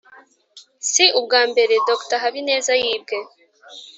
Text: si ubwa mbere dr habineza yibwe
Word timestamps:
si 0.91 1.05
ubwa 1.19 1.41
mbere 1.51 1.73
dr 1.89 2.17
habineza 2.23 2.73
yibwe 2.83 3.17